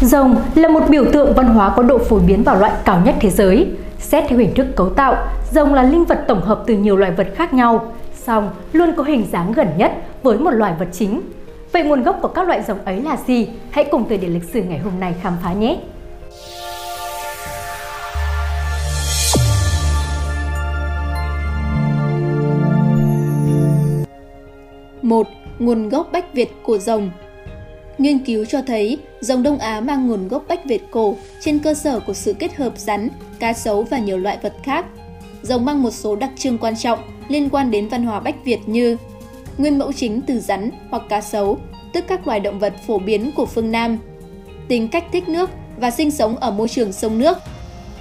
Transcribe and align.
Rồng 0.00 0.36
là 0.54 0.68
một 0.68 0.80
biểu 0.88 1.04
tượng 1.12 1.34
văn 1.34 1.46
hóa 1.46 1.72
có 1.76 1.82
độ 1.82 1.98
phổ 1.98 2.18
biến 2.18 2.42
vào 2.42 2.58
loại 2.58 2.72
cao 2.84 3.02
nhất 3.04 3.14
thế 3.20 3.30
giới. 3.30 3.66
Xét 3.98 4.24
theo 4.28 4.38
hình 4.38 4.54
thức 4.54 4.66
cấu 4.76 4.88
tạo, 4.88 5.16
rồng 5.52 5.74
là 5.74 5.82
linh 5.82 6.04
vật 6.04 6.24
tổng 6.28 6.40
hợp 6.40 6.62
từ 6.66 6.76
nhiều 6.76 6.96
loài 6.96 7.12
vật 7.12 7.28
khác 7.34 7.52
nhau, 7.52 7.92
song 8.14 8.50
luôn 8.72 8.92
có 8.96 9.02
hình 9.02 9.26
dáng 9.32 9.52
gần 9.52 9.68
nhất 9.76 9.92
với 10.22 10.38
một 10.38 10.50
loài 10.50 10.74
vật 10.78 10.88
chính. 10.92 11.20
Vậy 11.72 11.82
nguồn 11.82 12.02
gốc 12.02 12.18
của 12.22 12.28
các 12.28 12.46
loại 12.48 12.62
rồng 12.62 12.78
ấy 12.84 13.02
là 13.02 13.16
gì? 13.26 13.48
Hãy 13.70 13.84
cùng 13.84 14.04
từ 14.08 14.16
điển 14.16 14.30
lịch 14.30 14.44
sử 14.44 14.62
ngày 14.62 14.78
hôm 14.78 14.92
nay 15.00 15.14
khám 15.22 15.32
phá 15.42 15.52
nhé! 15.52 15.78
một 25.02 25.26
Nguồn 25.58 25.88
gốc 25.88 26.08
Bách 26.12 26.34
Việt 26.34 26.52
của 26.62 26.78
rồng 26.78 27.10
Nghiên 27.98 28.18
cứu 28.18 28.44
cho 28.44 28.62
thấy 28.62 28.98
rồng 29.20 29.42
Đông 29.42 29.58
Á 29.58 29.80
mang 29.80 30.08
nguồn 30.08 30.28
gốc 30.28 30.44
Bách 30.48 30.64
Việt 30.64 30.82
cổ 30.90 31.16
trên 31.40 31.58
cơ 31.58 31.74
sở 31.74 32.00
của 32.00 32.12
sự 32.12 32.34
kết 32.38 32.56
hợp 32.56 32.72
rắn, 32.76 33.08
cá 33.38 33.52
sấu 33.52 33.82
và 33.82 33.98
nhiều 33.98 34.18
loại 34.18 34.38
vật 34.42 34.54
khác. 34.62 34.86
Rồng 35.42 35.64
mang 35.64 35.82
một 35.82 35.90
số 35.90 36.16
đặc 36.16 36.30
trưng 36.36 36.58
quan 36.58 36.76
trọng 36.76 36.98
liên 37.28 37.48
quan 37.48 37.70
đến 37.70 37.88
văn 37.88 38.02
hóa 38.02 38.20
Bách 38.20 38.44
Việt 38.44 38.60
như 38.66 38.96
nguyên 39.58 39.78
mẫu 39.78 39.92
chính 39.92 40.20
từ 40.20 40.40
rắn 40.40 40.70
hoặc 40.90 41.02
cá 41.08 41.20
sấu, 41.20 41.58
tức 41.92 42.04
các 42.08 42.26
loài 42.26 42.40
động 42.40 42.58
vật 42.58 42.74
phổ 42.86 42.98
biến 42.98 43.32
của 43.36 43.46
phương 43.46 43.72
Nam, 43.72 43.98
tính 44.68 44.88
cách 44.88 45.04
thích 45.12 45.28
nước 45.28 45.50
và 45.76 45.90
sinh 45.90 46.10
sống 46.10 46.36
ở 46.36 46.50
môi 46.50 46.68
trường 46.68 46.92
sông 46.92 47.18
nước. 47.18 47.38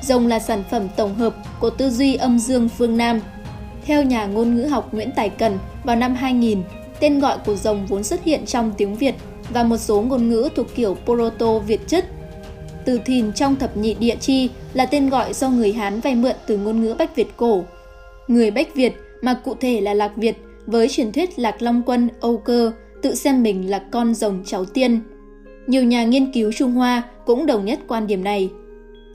Rồng 0.01 0.27
là 0.27 0.39
sản 0.39 0.63
phẩm 0.71 0.87
tổng 0.95 1.15
hợp 1.15 1.35
của 1.59 1.69
tư 1.69 1.89
duy 1.89 2.15
âm 2.15 2.39
dương 2.39 2.69
phương 2.69 2.97
Nam. 2.97 3.21
Theo 3.85 4.03
nhà 4.03 4.25
ngôn 4.25 4.55
ngữ 4.55 4.65
học 4.65 4.93
Nguyễn 4.93 5.11
Tài 5.11 5.29
Cần, 5.29 5.57
vào 5.83 5.95
năm 5.95 6.15
2000, 6.15 6.63
tên 6.99 7.19
gọi 7.19 7.37
của 7.45 7.55
rồng 7.55 7.85
vốn 7.85 8.03
xuất 8.03 8.23
hiện 8.23 8.45
trong 8.45 8.73
tiếng 8.77 8.95
Việt 8.95 9.15
và 9.53 9.63
một 9.63 9.77
số 9.77 10.01
ngôn 10.01 10.29
ngữ 10.29 10.49
thuộc 10.55 10.75
kiểu 10.75 10.97
Proto-Việt 11.05 11.87
chất. 11.87 12.05
Từ 12.85 12.99
thìn 13.05 13.33
trong 13.33 13.55
thập 13.55 13.77
nhị 13.77 13.93
địa 13.93 14.15
chi 14.15 14.49
là 14.73 14.85
tên 14.85 15.09
gọi 15.09 15.33
do 15.33 15.49
người 15.49 15.73
Hán 15.73 15.99
vay 15.99 16.15
mượn 16.15 16.35
từ 16.47 16.57
ngôn 16.57 16.81
ngữ 16.81 16.95
Bách 16.99 17.15
Việt 17.15 17.37
cổ. 17.37 17.63
Người 18.27 18.51
Bách 18.51 18.75
Việt 18.75 18.93
mà 19.21 19.33
cụ 19.33 19.55
thể 19.59 19.81
là 19.81 19.93
Lạc 19.93 20.11
Việt 20.15 20.37
với 20.65 20.89
truyền 20.89 21.11
thuyết 21.11 21.39
Lạc 21.39 21.61
Long 21.61 21.81
Quân 21.85 22.09
Âu 22.19 22.37
Cơ 22.37 22.71
tự 23.01 23.15
xem 23.15 23.43
mình 23.43 23.69
là 23.69 23.79
con 23.91 24.13
rồng 24.13 24.43
cháu 24.45 24.65
tiên. 24.65 25.01
Nhiều 25.67 25.83
nhà 25.83 26.03
nghiên 26.03 26.31
cứu 26.31 26.51
Trung 26.51 26.71
Hoa 26.71 27.03
cũng 27.25 27.45
đồng 27.45 27.65
nhất 27.65 27.79
quan 27.87 28.07
điểm 28.07 28.23
này. 28.23 28.49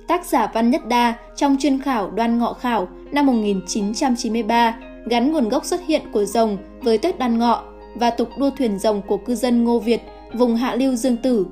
Tác 0.09 0.27
giả 0.27 0.51
Văn 0.55 0.71
Nhất 0.71 0.87
Đa 0.89 1.15
trong 1.37 1.56
chuyên 1.61 1.81
khảo 1.81 2.11
Đoan 2.11 2.39
Ngọ 2.39 2.53
Khảo 2.53 2.89
năm 3.12 3.27
1993 3.27 4.78
gắn 5.06 5.33
nguồn 5.33 5.49
gốc 5.49 5.65
xuất 5.65 5.81
hiện 5.87 6.03
của 6.12 6.25
rồng 6.25 6.56
với 6.83 6.99
Tết 6.99 7.19
Đoan 7.19 7.39
Ngọ 7.39 7.65
và 7.95 8.11
tục 8.11 8.28
đua 8.39 8.51
thuyền 8.51 8.78
rồng 8.78 9.03
của 9.03 9.17
cư 9.17 9.34
dân 9.34 9.65
Ngô 9.65 9.78
Việt, 9.78 10.01
vùng 10.34 10.56
hạ 10.56 10.75
lưu 10.75 10.94
Dương 10.94 11.16
Tử. 11.16 11.47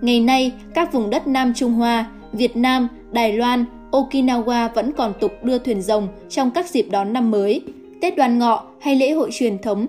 Ngày 0.00 0.20
nay, 0.20 0.52
các 0.74 0.92
vùng 0.92 1.10
đất 1.10 1.26
Nam 1.26 1.52
Trung 1.56 1.72
Hoa, 1.72 2.10
Việt 2.32 2.56
Nam, 2.56 2.88
Đài 3.12 3.32
Loan, 3.32 3.64
Okinawa 3.90 4.68
vẫn 4.74 4.92
còn 4.92 5.12
tục 5.20 5.32
đưa 5.42 5.58
thuyền 5.58 5.82
rồng 5.82 6.08
trong 6.28 6.50
các 6.50 6.70
dịp 6.70 6.86
đón 6.90 7.12
năm 7.12 7.30
mới, 7.30 7.62
Tết 8.00 8.16
Đoan 8.16 8.38
Ngọ 8.38 8.64
hay 8.80 8.96
lễ 8.96 9.12
hội 9.12 9.30
truyền 9.32 9.58
thống 9.58 9.86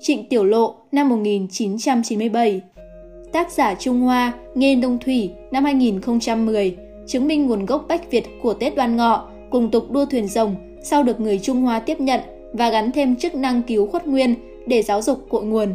Trịnh 0.00 0.28
Tiểu 0.28 0.44
Lộ 0.44 0.74
năm 0.92 1.08
1997. 1.08 2.60
Tác 3.32 3.52
giả 3.52 3.74
Trung 3.74 4.00
Hoa 4.00 4.32
Nghê 4.54 4.74
Đông 4.74 4.98
Thủy 4.98 5.30
năm 5.50 5.64
2010 5.64 6.76
chứng 7.06 7.28
minh 7.28 7.46
nguồn 7.46 7.66
gốc 7.66 7.84
Bách 7.88 8.10
Việt 8.10 8.24
của 8.42 8.54
Tết 8.54 8.76
Đoan 8.76 8.96
Ngọ 8.96 9.28
cùng 9.50 9.70
tục 9.70 9.90
đua 9.90 10.04
thuyền 10.04 10.28
rồng 10.28 10.54
sau 10.82 11.02
được 11.02 11.20
người 11.20 11.38
Trung 11.38 11.62
Hoa 11.62 11.78
tiếp 11.78 12.00
nhận 12.00 12.20
và 12.52 12.70
gắn 12.70 12.92
thêm 12.92 13.16
chức 13.16 13.34
năng 13.34 13.62
cứu 13.62 13.86
khuất 13.86 14.06
nguyên 14.06 14.34
để 14.66 14.82
giáo 14.82 15.02
dục 15.02 15.26
cội 15.28 15.44
nguồn. 15.44 15.74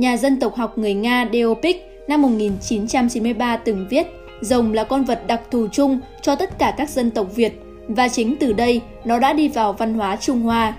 Nhà 0.00 0.16
dân 0.16 0.40
tộc 0.40 0.56
học 0.56 0.78
người 0.78 0.94
Nga 0.94 1.28
Deopik 1.32 2.04
năm 2.08 2.22
1993 2.22 3.56
từng 3.56 3.86
viết 3.90 4.06
Rồng 4.40 4.72
là 4.72 4.84
con 4.84 5.04
vật 5.04 5.26
đặc 5.26 5.40
thù 5.50 5.66
chung 5.72 6.00
cho 6.22 6.34
tất 6.34 6.58
cả 6.58 6.74
các 6.76 6.90
dân 6.90 7.10
tộc 7.10 7.26
Việt 7.34 7.60
và 7.88 8.08
chính 8.08 8.36
từ 8.36 8.52
đây 8.52 8.80
nó 9.04 9.18
đã 9.18 9.32
đi 9.32 9.48
vào 9.48 9.72
văn 9.72 9.94
hóa 9.94 10.16
Trung 10.16 10.40
Hoa. 10.40 10.74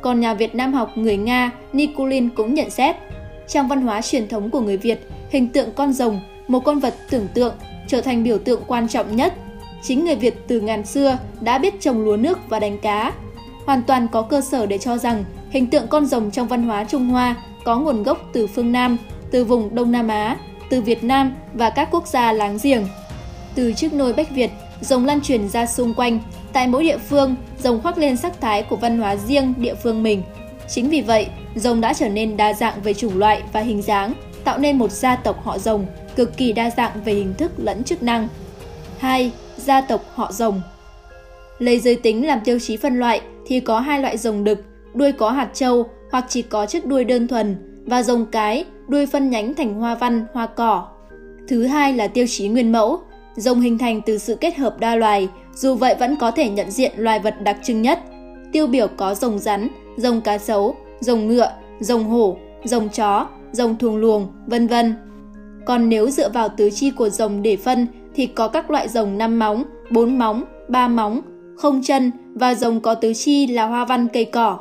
Còn 0.00 0.20
nhà 0.20 0.34
Việt 0.34 0.54
Nam 0.54 0.72
học 0.72 0.90
người 0.94 1.16
Nga 1.16 1.50
Nikulin 1.72 2.28
cũng 2.28 2.54
nhận 2.54 2.70
xét 2.70 2.96
trong 3.48 3.68
văn 3.68 3.82
hóa 3.82 4.02
truyền 4.02 4.28
thống 4.28 4.50
của 4.50 4.60
người 4.60 4.76
Việt, 4.76 5.00
hình 5.30 5.48
tượng 5.48 5.68
con 5.74 5.92
rồng, 5.92 6.20
một 6.48 6.60
con 6.60 6.78
vật 6.78 6.94
tưởng 7.10 7.28
tượng, 7.34 7.54
trở 7.86 8.00
thành 8.00 8.24
biểu 8.24 8.38
tượng 8.38 8.62
quan 8.66 8.88
trọng 8.88 9.16
nhất. 9.16 9.34
Chính 9.82 10.04
người 10.04 10.16
Việt 10.16 10.34
từ 10.48 10.60
ngàn 10.60 10.84
xưa 10.84 11.18
đã 11.40 11.58
biết 11.58 11.80
trồng 11.80 12.04
lúa 12.04 12.16
nước 12.16 12.38
và 12.48 12.60
đánh 12.60 12.78
cá. 12.78 13.12
Hoàn 13.66 13.82
toàn 13.82 14.08
có 14.12 14.22
cơ 14.22 14.40
sở 14.40 14.66
để 14.66 14.78
cho 14.78 14.98
rằng 14.98 15.24
hình 15.50 15.66
tượng 15.66 15.86
con 15.88 16.06
rồng 16.06 16.30
trong 16.30 16.48
văn 16.48 16.62
hóa 16.62 16.84
Trung 16.84 17.06
Hoa 17.06 17.36
có 17.64 17.78
nguồn 17.78 18.02
gốc 18.02 18.30
từ 18.32 18.46
phương 18.46 18.72
Nam, 18.72 18.96
từ 19.30 19.44
vùng 19.44 19.74
Đông 19.74 19.92
Nam 19.92 20.08
Á, 20.08 20.36
từ 20.70 20.80
Việt 20.80 21.04
Nam 21.04 21.34
và 21.54 21.70
các 21.70 21.88
quốc 21.90 22.06
gia 22.06 22.32
láng 22.32 22.58
giềng. 22.62 22.86
Từ 23.54 23.72
chiếc 23.72 23.92
nôi 23.92 24.12
Bách 24.12 24.30
Việt, 24.30 24.50
rồng 24.80 25.04
lan 25.04 25.20
truyền 25.20 25.48
ra 25.48 25.66
xung 25.66 25.94
quanh, 25.94 26.18
tại 26.52 26.66
mỗi 26.66 26.84
địa 26.84 26.98
phương, 26.98 27.36
rồng 27.58 27.82
khoác 27.82 27.98
lên 27.98 28.16
sắc 28.16 28.40
thái 28.40 28.62
của 28.62 28.76
văn 28.76 28.98
hóa 28.98 29.16
riêng 29.16 29.54
địa 29.56 29.74
phương 29.74 30.02
mình. 30.02 30.22
Chính 30.68 30.90
vì 30.90 31.00
vậy, 31.00 31.26
rồng 31.54 31.80
đã 31.80 31.92
trở 31.92 32.08
nên 32.08 32.36
đa 32.36 32.52
dạng 32.52 32.82
về 32.82 32.94
chủng 32.94 33.18
loại 33.18 33.42
và 33.52 33.60
hình 33.60 33.82
dáng, 33.82 34.12
tạo 34.44 34.58
nên 34.58 34.78
một 34.78 34.90
gia 34.90 35.16
tộc 35.16 35.44
họ 35.44 35.58
rồng 35.58 35.86
cực 36.16 36.36
kỳ 36.36 36.52
đa 36.52 36.70
dạng 36.76 37.02
về 37.04 37.14
hình 37.14 37.34
thức 37.34 37.52
lẫn 37.56 37.84
chức 37.84 38.02
năng. 38.02 38.28
2. 38.98 39.32
Gia 39.56 39.80
tộc 39.80 40.04
họ 40.14 40.32
rồng 40.32 40.62
Lấy 41.58 41.80
giới 41.80 41.96
tính 41.96 42.26
làm 42.26 42.40
tiêu 42.44 42.58
chí 42.58 42.76
phân 42.76 42.98
loại 42.98 43.20
thì 43.46 43.60
có 43.60 43.80
hai 43.80 44.00
loại 44.00 44.16
rồng 44.16 44.44
đực, 44.44 44.64
đuôi 44.94 45.12
có 45.12 45.30
hạt 45.30 45.48
châu 45.54 45.88
hoặc 46.10 46.24
chỉ 46.28 46.42
có 46.42 46.66
chiếc 46.66 46.86
đuôi 46.86 47.04
đơn 47.04 47.28
thuần 47.28 47.56
và 47.86 48.02
rồng 48.02 48.26
cái, 48.26 48.64
đuôi 48.88 49.06
phân 49.06 49.30
nhánh 49.30 49.54
thành 49.54 49.74
hoa 49.74 49.94
văn, 49.94 50.26
hoa 50.32 50.46
cỏ. 50.46 50.88
Thứ 51.48 51.66
hai 51.66 51.92
là 51.92 52.08
tiêu 52.08 52.26
chí 52.28 52.48
nguyên 52.48 52.72
mẫu, 52.72 53.00
rồng 53.36 53.60
hình 53.60 53.78
thành 53.78 54.00
từ 54.06 54.18
sự 54.18 54.34
kết 54.34 54.56
hợp 54.56 54.80
đa 54.80 54.94
loài, 54.94 55.28
dù 55.54 55.74
vậy 55.74 55.94
vẫn 55.98 56.16
có 56.16 56.30
thể 56.30 56.48
nhận 56.48 56.70
diện 56.70 56.92
loài 56.96 57.18
vật 57.18 57.34
đặc 57.42 57.58
trưng 57.62 57.82
nhất. 57.82 58.00
Tiêu 58.52 58.66
biểu 58.66 58.88
có 58.96 59.14
rồng 59.14 59.38
rắn, 59.38 59.68
rồng 59.96 60.20
cá 60.20 60.38
sấu, 60.38 60.76
rồng 61.00 61.26
ngựa, 61.26 61.52
rồng 61.80 62.04
hổ, 62.04 62.36
rồng 62.64 62.88
chó, 62.88 63.26
rồng 63.52 63.78
thuồng 63.78 63.96
luồng, 63.96 64.28
vân 64.46 64.66
vân. 64.66 64.94
Còn 65.66 65.88
nếu 65.88 66.10
dựa 66.10 66.28
vào 66.28 66.48
tứ 66.48 66.70
chi 66.70 66.90
của 66.90 67.08
rồng 67.08 67.42
để 67.42 67.56
phân 67.56 67.86
thì 68.14 68.26
có 68.26 68.48
các 68.48 68.70
loại 68.70 68.88
rồng 68.88 69.18
5 69.18 69.38
móng, 69.38 69.64
4 69.90 70.18
móng, 70.18 70.44
3 70.68 70.88
móng, 70.88 71.20
không 71.56 71.80
chân 71.82 72.10
và 72.34 72.54
rồng 72.54 72.80
có 72.80 72.94
tứ 72.94 73.12
chi 73.14 73.46
là 73.46 73.66
hoa 73.66 73.84
văn 73.84 74.08
cây 74.12 74.24
cỏ. 74.24 74.58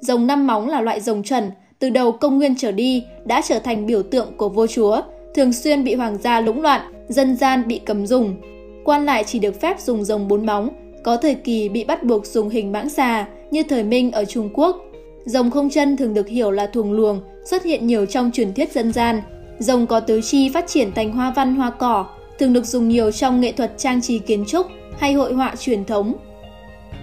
Rồng 0.00 0.26
năm 0.26 0.46
móng 0.46 0.68
là 0.68 0.80
loại 0.80 1.00
rồng 1.00 1.22
chuẩn, 1.22 1.50
từ 1.78 1.90
đầu 1.90 2.12
công 2.12 2.38
nguyên 2.38 2.54
trở 2.58 2.72
đi 2.72 3.04
đã 3.24 3.42
trở 3.48 3.58
thành 3.58 3.86
biểu 3.86 4.02
tượng 4.02 4.36
của 4.36 4.48
vua 4.48 4.66
chúa, 4.66 5.00
thường 5.34 5.52
xuyên 5.52 5.84
bị 5.84 5.94
hoàng 5.94 6.16
gia 6.16 6.40
lũng 6.40 6.62
loạn, 6.62 6.80
dân 7.08 7.36
gian 7.36 7.68
bị 7.68 7.78
cấm 7.78 8.06
dùng. 8.06 8.36
Quan 8.84 9.04
lại 9.04 9.24
chỉ 9.24 9.38
được 9.38 9.60
phép 9.60 9.80
dùng 9.80 10.04
rồng 10.04 10.28
bốn 10.28 10.46
móng, 10.46 10.68
có 11.02 11.16
thời 11.16 11.34
kỳ 11.34 11.68
bị 11.68 11.84
bắt 11.84 12.04
buộc 12.04 12.26
dùng 12.26 12.48
hình 12.48 12.72
mãng 12.72 12.88
xà 12.88 13.26
như 13.50 13.62
thời 13.62 13.84
Minh 13.84 14.12
ở 14.12 14.24
Trung 14.24 14.50
Quốc. 14.54 14.76
Rồng 15.24 15.50
không 15.50 15.70
chân 15.70 15.96
thường 15.96 16.14
được 16.14 16.28
hiểu 16.28 16.50
là 16.50 16.66
thuồng 16.66 16.92
luồng, 16.92 17.20
xuất 17.44 17.64
hiện 17.64 17.86
nhiều 17.86 18.06
trong 18.06 18.30
truyền 18.30 18.54
thuyết 18.54 18.72
dân 18.72 18.92
gian. 18.92 19.22
Rồng 19.58 19.86
có 19.86 20.00
tứ 20.00 20.20
chi 20.20 20.48
phát 20.48 20.66
triển 20.66 20.92
thành 20.92 21.12
hoa 21.12 21.32
văn 21.36 21.54
hoa 21.54 21.70
cỏ, 21.70 22.06
thường 22.38 22.52
được 22.52 22.66
dùng 22.66 22.88
nhiều 22.88 23.10
trong 23.10 23.40
nghệ 23.40 23.52
thuật 23.52 23.72
trang 23.78 24.00
trí 24.00 24.18
kiến 24.18 24.44
trúc 24.46 24.66
hay 24.98 25.12
hội 25.12 25.34
họa 25.34 25.54
truyền 25.58 25.84
thống. 25.84 26.14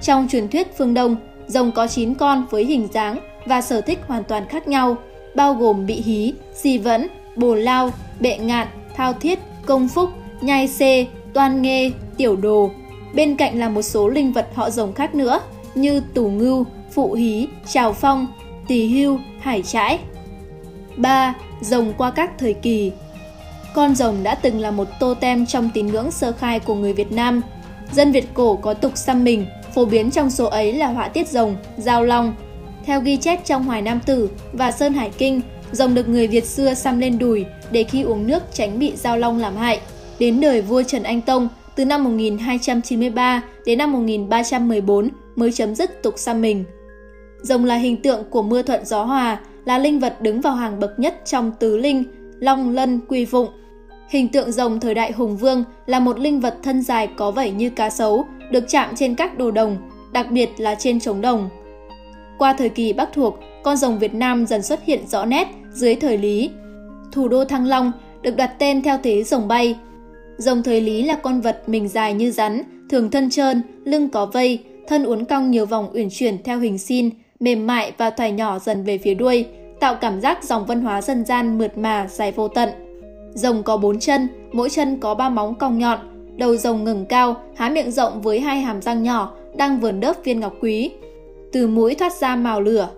Trong 0.01 0.27
truyền 0.31 0.47
thuyết 0.47 0.67
phương 0.77 0.93
Đông, 0.93 1.15
rồng 1.47 1.71
có 1.71 1.87
9 1.87 2.13
con 2.13 2.45
với 2.49 2.65
hình 2.65 2.87
dáng 2.93 3.19
và 3.45 3.61
sở 3.61 3.81
thích 3.81 3.99
hoàn 4.07 4.23
toàn 4.23 4.47
khác 4.47 4.67
nhau, 4.67 4.97
bao 5.35 5.53
gồm 5.53 5.85
bị 5.85 6.01
hí, 6.01 6.33
di 6.53 6.77
vẫn, 6.77 7.07
bồ 7.35 7.55
lao, 7.55 7.91
bệ 8.19 8.37
ngạn, 8.37 8.67
thao 8.95 9.13
thiết, 9.13 9.39
công 9.65 9.87
phúc, 9.87 10.09
nhai 10.41 10.67
xê, 10.67 11.07
toan 11.33 11.61
nghê, 11.61 11.91
tiểu 12.17 12.35
đồ. 12.35 12.71
Bên 13.13 13.37
cạnh 13.37 13.59
là 13.59 13.69
một 13.69 13.81
số 13.81 14.07
linh 14.07 14.31
vật 14.31 14.47
họ 14.53 14.69
rồng 14.69 14.93
khác 14.93 15.15
nữa 15.15 15.39
như 15.75 16.01
tủ 16.13 16.29
ngưu, 16.29 16.65
phụ 16.91 17.13
hí, 17.13 17.47
trào 17.67 17.93
phong, 17.93 18.27
tỳ 18.67 18.87
hưu, 18.87 19.19
hải 19.39 19.63
trãi. 19.63 19.99
3. 20.97 21.35
Rồng 21.61 21.93
qua 21.97 22.11
các 22.11 22.31
thời 22.39 22.53
kỳ 22.53 22.91
Con 23.73 23.95
rồng 23.95 24.23
đã 24.23 24.35
từng 24.35 24.59
là 24.59 24.71
một 24.71 24.87
tô 24.99 25.13
tem 25.13 25.45
trong 25.45 25.69
tín 25.73 25.87
ngưỡng 25.87 26.11
sơ 26.11 26.31
khai 26.31 26.59
của 26.59 26.75
người 26.75 26.93
Việt 26.93 27.11
Nam. 27.11 27.41
Dân 27.91 28.11
Việt 28.11 28.33
cổ 28.33 28.55
có 28.55 28.73
tục 28.73 28.91
xăm 28.95 29.23
mình, 29.23 29.45
phổ 29.77 29.85
biến 29.85 30.11
trong 30.11 30.29
số 30.29 30.45
ấy 30.45 30.73
là 30.73 30.87
họa 30.87 31.07
tiết 31.07 31.27
rồng, 31.27 31.55
giao 31.77 32.03
long. 32.03 32.35
Theo 32.85 33.01
ghi 33.01 33.17
chép 33.17 33.45
trong 33.45 33.63
Hoài 33.63 33.81
Nam 33.81 33.99
Tử 34.05 34.29
và 34.53 34.71
Sơn 34.71 34.93
Hải 34.93 35.11
Kinh, 35.17 35.41
rồng 35.71 35.95
được 35.95 36.09
người 36.09 36.27
Việt 36.27 36.45
xưa 36.45 36.73
xăm 36.73 36.99
lên 36.99 37.19
đùi 37.19 37.45
để 37.71 37.83
khi 37.83 38.01
uống 38.01 38.27
nước 38.27 38.43
tránh 38.53 38.79
bị 38.79 38.93
giao 38.95 39.17
long 39.17 39.39
làm 39.39 39.55
hại. 39.55 39.79
Đến 40.19 40.41
đời 40.41 40.61
vua 40.61 40.83
Trần 40.83 41.03
Anh 41.03 41.21
Tông, 41.21 41.49
từ 41.75 41.85
năm 41.85 42.03
1293 42.03 43.41
đến 43.65 43.77
năm 43.77 43.91
1314 43.91 45.09
mới 45.35 45.51
chấm 45.51 45.75
dứt 45.75 46.03
tục 46.03 46.13
xăm 46.17 46.41
mình. 46.41 46.63
Rồng 47.41 47.65
là 47.65 47.75
hình 47.75 48.01
tượng 48.01 48.23
của 48.29 48.41
mưa 48.41 48.61
thuận 48.61 48.85
gió 48.85 49.03
hòa, 49.03 49.39
là 49.65 49.77
linh 49.77 49.99
vật 49.99 50.21
đứng 50.21 50.41
vào 50.41 50.55
hàng 50.55 50.79
bậc 50.79 50.99
nhất 50.99 51.21
trong 51.25 51.51
tứ 51.59 51.77
linh, 51.77 52.03
long 52.39 52.69
lân 52.69 52.99
quy 53.07 53.25
phụng. 53.25 53.47
Hình 54.09 54.27
tượng 54.27 54.51
rồng 54.51 54.79
thời 54.79 54.93
đại 54.93 55.11
hùng 55.11 55.37
vương 55.37 55.63
là 55.85 55.99
một 55.99 56.19
linh 56.19 56.39
vật 56.39 56.57
thân 56.63 56.81
dài 56.81 57.07
có 57.17 57.31
vảy 57.31 57.51
như 57.51 57.69
cá 57.69 57.89
sấu, 57.89 58.25
được 58.51 58.63
chạm 58.67 58.95
trên 58.95 59.15
các 59.15 59.37
đồ 59.37 59.51
đồng, 59.51 59.77
đặc 60.13 60.31
biệt 60.31 60.49
là 60.57 60.75
trên 60.75 60.99
trống 60.99 61.21
đồng. 61.21 61.49
Qua 62.37 62.53
thời 62.53 62.69
kỳ 62.69 62.93
Bắc 62.93 63.13
thuộc, 63.13 63.39
con 63.63 63.77
rồng 63.77 63.99
Việt 63.99 64.13
Nam 64.13 64.45
dần 64.45 64.63
xuất 64.63 64.83
hiện 64.83 65.07
rõ 65.07 65.25
nét 65.25 65.47
dưới 65.71 65.95
thời 65.95 66.17
Lý. 66.17 66.49
Thủ 67.11 67.27
đô 67.27 67.45
Thăng 67.45 67.65
Long 67.65 67.91
được 68.21 68.35
đặt 68.35 68.51
tên 68.59 68.81
theo 68.81 68.97
thế 69.03 69.23
rồng 69.23 69.47
bay. 69.47 69.75
Rồng 70.37 70.63
thời 70.63 70.81
Lý 70.81 71.03
là 71.03 71.15
con 71.15 71.41
vật 71.41 71.63
mình 71.67 71.87
dài 71.87 72.13
như 72.13 72.31
rắn, 72.31 72.61
thường 72.89 73.11
thân 73.11 73.29
trơn, 73.29 73.61
lưng 73.83 74.09
có 74.09 74.25
vây, 74.25 74.63
thân 74.87 75.03
uốn 75.03 75.25
cong 75.25 75.51
nhiều 75.51 75.65
vòng 75.65 75.89
uyển 75.93 76.07
chuyển 76.11 76.43
theo 76.43 76.59
hình 76.59 76.77
xin, 76.77 77.09
mềm 77.39 77.67
mại 77.67 77.91
và 77.97 78.09
thoải 78.09 78.31
nhỏ 78.31 78.59
dần 78.59 78.83
về 78.83 78.97
phía 78.97 79.13
đuôi, 79.13 79.45
tạo 79.79 79.95
cảm 79.95 80.21
giác 80.21 80.43
dòng 80.43 80.65
văn 80.65 80.81
hóa 80.81 81.01
dân 81.01 81.25
gian 81.25 81.57
mượt 81.57 81.77
mà, 81.77 82.07
dài 82.07 82.31
vô 82.31 82.47
tận. 82.47 82.69
Rồng 83.33 83.63
có 83.63 83.77
bốn 83.77 83.99
chân, 83.99 84.27
mỗi 84.51 84.69
chân 84.69 84.99
có 84.99 85.15
ba 85.15 85.29
móng 85.29 85.55
cong 85.55 85.79
nhọn, 85.79 85.99
đầu 86.37 86.57
rồng 86.57 86.83
ngừng 86.83 87.05
cao, 87.05 87.41
há 87.55 87.69
miệng 87.69 87.91
rộng 87.91 88.21
với 88.21 88.39
hai 88.39 88.61
hàm 88.61 88.81
răng 88.81 89.03
nhỏ, 89.03 89.33
đang 89.55 89.79
vườn 89.79 89.99
đớp 89.99 90.15
viên 90.23 90.39
ngọc 90.39 90.53
quý. 90.61 90.91
Từ 91.51 91.67
mũi 91.67 91.95
thoát 91.95 92.13
ra 92.13 92.35
màu 92.35 92.61
lửa. 92.61 92.89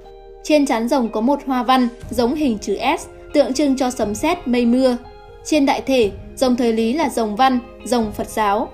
Trên 0.44 0.66
trán 0.66 0.88
rồng 0.88 1.10
có 1.10 1.22
một 1.22 1.40
hoa 1.46 1.64
văn 1.64 1.88
giống 2.10 2.36
hình 2.36 2.58
chữ 2.62 2.78
S, 3.00 3.08
tượng 3.34 3.54
trưng 3.54 3.78
cho 3.78 3.90
sấm 3.90 4.16
sét 4.16 4.48
mây 4.48 4.66
mưa. 4.66 4.98
Trên 5.44 5.66
đại 5.66 5.82
thể, 5.82 6.12
rồng 6.36 6.56
thời 6.56 6.74
Lý 6.74 6.94
là 6.94 7.10
rồng 7.10 7.36
văn, 7.36 7.60
rồng 7.84 8.12
Phật 8.12 8.30
giáo. 8.30 8.70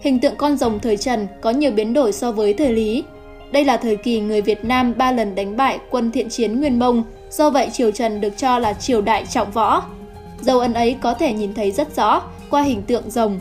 Hình 0.00 0.18
tượng 0.18 0.36
con 0.36 0.56
rồng 0.56 0.80
thời 0.80 0.96
Trần 0.96 1.26
có 1.40 1.50
nhiều 1.50 1.72
biến 1.72 1.92
đổi 1.92 2.12
so 2.12 2.32
với 2.32 2.54
thời 2.54 2.72
Lý. 2.72 3.04
Đây 3.52 3.64
là 3.64 3.76
thời 3.76 3.96
kỳ 3.96 4.20
người 4.20 4.42
Việt 4.42 4.64
Nam 4.64 4.94
ba 4.96 5.12
lần 5.12 5.34
đánh 5.34 5.56
bại 5.56 5.78
quân 5.90 6.10
thiện 6.10 6.28
chiến 6.28 6.60
Nguyên 6.60 6.78
Mông, 6.78 7.02
do 7.30 7.50
vậy 7.50 7.68
triều 7.72 7.90
Trần 7.90 8.20
được 8.20 8.36
cho 8.36 8.58
là 8.58 8.72
triều 8.72 9.00
đại 9.00 9.26
trọng 9.26 9.50
võ. 9.50 9.82
Dấu 10.40 10.58
ấn 10.58 10.74
ấy 10.74 10.96
có 11.00 11.14
thể 11.14 11.32
nhìn 11.32 11.54
thấy 11.54 11.70
rất 11.70 11.96
rõ 11.96 12.22
qua 12.50 12.62
hình 12.62 12.82
tượng 12.82 13.10
rồng. 13.10 13.40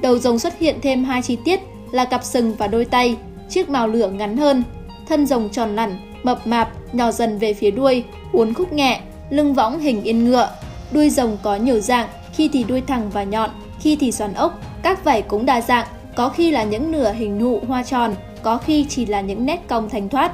Đầu 0.00 0.18
rồng 0.18 0.38
xuất 0.38 0.58
hiện 0.58 0.78
thêm 0.82 1.04
hai 1.04 1.22
chi 1.22 1.36
tiết 1.44 1.60
là 1.92 2.04
cặp 2.04 2.24
sừng 2.24 2.54
và 2.54 2.66
đôi 2.66 2.84
tay, 2.84 3.16
chiếc 3.48 3.70
mào 3.70 3.88
lửa 3.88 4.08
ngắn 4.08 4.36
hơn, 4.36 4.62
thân 5.08 5.26
rồng 5.26 5.48
tròn 5.48 5.76
lẳn, 5.76 5.98
mập 6.22 6.46
mạp, 6.46 6.94
nhỏ 6.94 7.10
dần 7.10 7.38
về 7.38 7.54
phía 7.54 7.70
đuôi, 7.70 8.04
uốn 8.32 8.54
khúc 8.54 8.72
nhẹ, 8.72 9.00
lưng 9.30 9.54
võng 9.54 9.78
hình 9.78 10.02
yên 10.02 10.24
ngựa. 10.24 10.50
Đuôi 10.92 11.10
rồng 11.10 11.36
có 11.42 11.56
nhiều 11.56 11.80
dạng, 11.80 12.08
khi 12.34 12.48
thì 12.52 12.64
đuôi 12.64 12.80
thẳng 12.80 13.10
và 13.10 13.24
nhọn, 13.24 13.50
khi 13.80 13.96
thì 13.96 14.12
xoắn 14.12 14.34
ốc, 14.34 14.58
các 14.82 15.04
vảy 15.04 15.22
cũng 15.22 15.46
đa 15.46 15.60
dạng, 15.60 15.86
có 16.16 16.28
khi 16.28 16.50
là 16.50 16.64
những 16.64 16.92
nửa 16.92 17.12
hình 17.12 17.38
nụ 17.38 17.60
hoa 17.68 17.82
tròn, 17.82 18.14
có 18.42 18.58
khi 18.58 18.86
chỉ 18.88 19.06
là 19.06 19.20
những 19.20 19.46
nét 19.46 19.60
cong 19.68 19.88
thanh 19.90 20.08
thoát. 20.08 20.32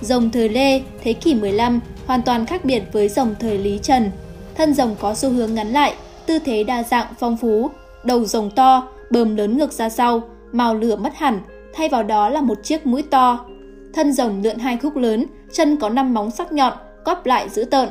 Rồng 0.00 0.30
thời 0.30 0.48
Lê, 0.48 0.80
thế 1.02 1.12
kỷ 1.12 1.34
15 1.34 1.80
hoàn 2.06 2.22
toàn 2.22 2.46
khác 2.46 2.64
biệt 2.64 2.82
với 2.92 3.08
rồng 3.08 3.34
thời 3.40 3.58
Lý 3.58 3.78
Trần. 3.82 4.10
Thân 4.54 4.74
rồng 4.74 4.96
có 5.00 5.14
xu 5.14 5.30
hướng 5.30 5.54
ngắn 5.54 5.72
lại, 5.72 5.94
tư 6.26 6.38
thế 6.38 6.64
đa 6.64 6.82
dạng 6.82 7.06
phong 7.18 7.36
phú, 7.36 7.70
đầu 8.04 8.24
rồng 8.24 8.50
to, 8.50 8.88
bờm 9.10 9.36
lớn 9.36 9.58
ngược 9.58 9.72
ra 9.72 9.88
sau, 9.88 10.22
màu 10.52 10.74
lửa 10.74 10.96
mất 10.96 11.14
hẳn, 11.14 11.40
thay 11.74 11.88
vào 11.88 12.02
đó 12.02 12.28
là 12.28 12.40
một 12.40 12.58
chiếc 12.62 12.86
mũi 12.86 13.02
to. 13.02 13.46
Thân 13.94 14.12
rồng 14.12 14.42
lượn 14.42 14.58
hai 14.58 14.76
khúc 14.76 14.96
lớn, 14.96 15.26
chân 15.52 15.76
có 15.76 15.88
năm 15.88 16.14
móng 16.14 16.30
sắc 16.30 16.52
nhọn, 16.52 16.72
cóp 17.04 17.26
lại 17.26 17.48
dữ 17.48 17.64
tợn. 17.64 17.88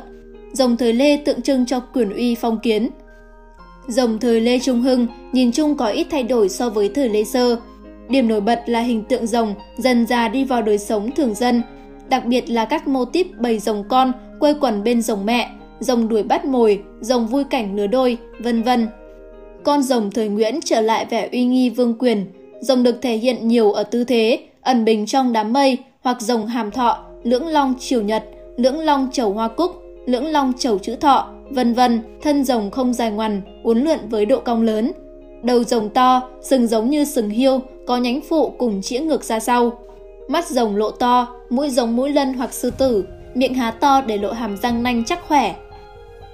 Rồng 0.52 0.76
thời 0.76 0.92
Lê 0.92 1.16
tượng 1.16 1.42
trưng 1.42 1.66
cho 1.66 1.80
quyền 1.80 2.12
uy 2.12 2.34
phong 2.34 2.58
kiến. 2.58 2.88
Rồng 3.88 4.18
thời 4.18 4.40
Lê 4.40 4.58
Trung 4.58 4.80
Hưng 4.80 5.06
nhìn 5.32 5.52
chung 5.52 5.76
có 5.76 5.86
ít 5.86 6.06
thay 6.10 6.22
đổi 6.22 6.48
so 6.48 6.70
với 6.70 6.88
thời 6.88 7.08
Lê 7.08 7.24
Sơ. 7.24 7.56
Điểm 8.08 8.28
nổi 8.28 8.40
bật 8.40 8.62
là 8.66 8.80
hình 8.80 9.04
tượng 9.04 9.26
rồng 9.26 9.54
dần 9.76 10.06
già 10.06 10.28
đi 10.28 10.44
vào 10.44 10.62
đời 10.62 10.78
sống 10.78 11.10
thường 11.10 11.34
dân, 11.34 11.62
đặc 12.08 12.24
biệt 12.24 12.50
là 12.50 12.64
các 12.64 12.88
mô 12.88 13.04
típ 13.04 13.26
bầy 13.38 13.58
rồng 13.58 13.84
con 13.88 14.12
quây 14.40 14.54
quần 14.60 14.84
bên 14.84 15.02
rồng 15.02 15.26
mẹ, 15.26 15.50
rồng 15.80 16.08
đuổi 16.08 16.22
bắt 16.22 16.44
mồi, 16.44 16.82
rồng 17.00 17.26
vui 17.26 17.44
cảnh 17.44 17.76
lứa 17.76 17.86
đôi, 17.86 18.18
vân 18.38 18.62
vân. 18.62 18.88
Con 19.64 19.82
rồng 19.82 20.10
thời 20.10 20.28
Nguyễn 20.28 20.60
trở 20.64 20.80
lại 20.80 21.06
vẻ 21.10 21.28
uy 21.32 21.44
nghi 21.44 21.70
vương 21.70 21.94
quyền, 21.98 22.26
rồng 22.60 22.82
được 22.82 23.02
thể 23.02 23.16
hiện 23.16 23.48
nhiều 23.48 23.72
ở 23.72 23.82
tư 23.82 24.04
thế, 24.04 24.38
ẩn 24.60 24.84
bình 24.84 25.06
trong 25.06 25.32
đám 25.32 25.52
mây 25.52 25.78
hoặc 26.02 26.20
rồng 26.20 26.46
hàm 26.46 26.70
thọ, 26.70 26.98
lưỡng 27.22 27.46
long 27.46 27.74
triều 27.78 28.02
nhật, 28.02 28.24
lưỡng 28.56 28.78
long 28.78 29.08
chầu 29.12 29.32
hoa 29.32 29.48
cúc, 29.48 29.82
lưỡng 30.06 30.26
long 30.26 30.52
chầu 30.58 30.78
chữ 30.78 30.96
thọ, 30.96 31.30
vân 31.50 31.74
vân, 31.74 32.00
thân 32.22 32.44
rồng 32.44 32.70
không 32.70 32.94
dài 32.94 33.10
ngoằn, 33.10 33.42
uốn 33.62 33.80
lượn 33.80 33.98
với 34.10 34.26
độ 34.26 34.40
cong 34.40 34.62
lớn. 34.62 34.92
Đầu 35.42 35.64
rồng 35.64 35.88
to, 35.88 36.22
sừng 36.42 36.66
giống 36.66 36.90
như 36.90 37.04
sừng 37.04 37.30
hiêu, 37.30 37.60
có 37.86 37.96
nhánh 37.96 38.20
phụ 38.28 38.50
cùng 38.58 38.82
chĩa 38.82 39.00
ngược 39.00 39.24
ra 39.24 39.40
sau. 39.40 39.72
Mắt 40.28 40.48
rồng 40.48 40.76
lộ 40.76 40.90
to, 40.90 41.28
mũi 41.50 41.70
giống 41.70 41.96
mũi 41.96 42.10
lân 42.10 42.34
hoặc 42.34 42.52
sư 42.52 42.70
tử, 42.70 43.04
miệng 43.34 43.54
há 43.54 43.70
to 43.70 44.00
để 44.00 44.18
lộ 44.18 44.32
hàm 44.32 44.56
răng 44.56 44.82
nanh 44.82 45.04
chắc 45.04 45.28
khỏe. 45.28 45.54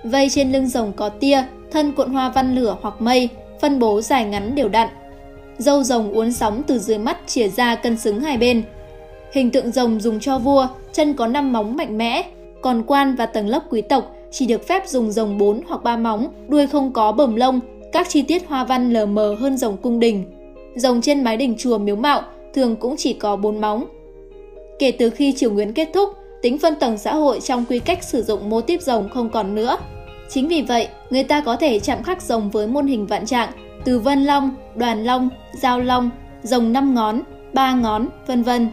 Vây 0.05 0.31
trên 0.31 0.53
lưng 0.53 0.67
rồng 0.67 0.93
có 0.93 1.09
tia, 1.09 1.44
thân 1.70 1.93
cuộn 1.93 2.11
hoa 2.11 2.31
văn 2.34 2.55
lửa 2.55 2.76
hoặc 2.82 2.94
mây, 3.00 3.28
phân 3.61 3.78
bố 3.78 4.00
dài 4.00 4.25
ngắn 4.25 4.55
đều 4.55 4.69
đặn. 4.69 4.88
Dâu 5.58 5.82
rồng 5.82 6.12
uốn 6.12 6.32
sóng 6.32 6.62
từ 6.67 6.78
dưới 6.78 6.99
mắt 6.99 7.19
chìa 7.26 7.49
ra 7.49 7.75
cân 7.75 7.96
xứng 7.96 8.20
hai 8.20 8.38
bên. 8.38 8.62
Hình 9.32 9.50
tượng 9.50 9.72
rồng 9.72 10.00
dùng 10.00 10.20
cho 10.20 10.38
vua, 10.38 10.69
chân 10.93 11.14
có 11.14 11.26
5 11.26 11.52
móng 11.52 11.76
mạnh 11.76 11.99
mẽ, 11.99 12.22
còn 12.61 12.82
quan 12.87 13.14
và 13.17 13.26
tầng 13.26 13.49
lớp 13.49 13.62
quý 13.70 13.82
tộc 13.82 14.17
chỉ 14.31 14.46
được 14.46 14.69
phép 14.69 14.88
dùng 14.88 15.11
rồng 15.11 15.38
4 15.38 15.61
hoặc 15.69 15.82
3 15.82 15.96
móng, 15.96 16.28
đuôi 16.49 16.67
không 16.67 16.93
có 16.93 17.12
bờm 17.12 17.37
lông, 17.37 17.61
các 17.93 18.08
chi 18.08 18.23
tiết 18.23 18.46
hoa 18.49 18.64
văn 18.64 18.93
lờ 18.93 19.06
mờ 19.06 19.37
hơn 19.40 19.56
rồng 19.56 19.76
cung 19.76 20.00
đình. 20.00 20.25
Rồng 20.76 21.00
trên 21.00 21.25
mái 21.25 21.37
đình 21.37 21.55
chùa 21.58 21.78
miếu 21.78 21.96
mạo 21.96 22.23
thường 22.55 22.76
cũng 22.76 22.96
chỉ 22.96 23.12
có 23.12 23.37
4 23.37 23.61
móng. 23.61 23.84
Kể 24.78 24.93
từ 24.93 25.11
khi 25.11 25.32
triều 25.37 25.50
Nguyễn 25.50 25.73
kết 25.73 25.88
thúc, 25.94 26.08
tính 26.43 26.58
phân 26.58 26.75
tầng 26.75 26.99
xã 26.99 27.14
hội 27.14 27.40
trong 27.40 27.64
quy 27.69 27.78
cách 27.78 28.05
sử 28.05 28.23
dụng 28.23 28.50
mô 28.50 28.61
típ 28.61 28.82
rồng 28.82 29.08
không 29.08 29.31
còn 29.31 29.55
nữa. 29.55 29.78
Chính 30.32 30.49
vì 30.49 30.62
vậy, 30.62 30.88
người 31.11 31.25
ta 31.25 31.41
có 31.41 31.56
thể 31.56 31.81
chạm 31.81 32.03
khắc 32.03 32.23
rồng 32.23 32.50
với 32.50 32.67
môn 32.67 32.87
hình 32.87 33.06
vạn 33.06 33.27
trạng 33.27 33.50
từ 33.85 33.99
vân 33.99 34.25
long, 34.25 34.55
đoàn 34.75 35.05
long, 35.05 35.29
giao 35.53 35.81
long, 35.81 36.11
rồng 36.43 36.73
năm 36.73 36.94
ngón, 36.94 37.21
ba 37.53 37.75
ngón, 37.75 38.09
vân 38.27 38.43
vân. 38.43 38.69